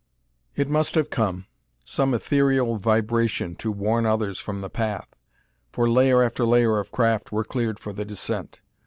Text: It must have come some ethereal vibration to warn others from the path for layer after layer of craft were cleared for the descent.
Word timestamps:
It 0.55 0.67
must 0.67 0.95
have 0.95 1.11
come 1.11 1.45
some 1.85 2.15
ethereal 2.15 2.77
vibration 2.77 3.55
to 3.57 3.71
warn 3.71 4.07
others 4.07 4.39
from 4.39 4.61
the 4.61 4.67
path 4.71 5.15
for 5.71 5.87
layer 5.87 6.23
after 6.23 6.43
layer 6.43 6.79
of 6.79 6.91
craft 6.91 7.31
were 7.31 7.43
cleared 7.43 7.77
for 7.77 7.93
the 7.93 8.03
descent. 8.03 8.61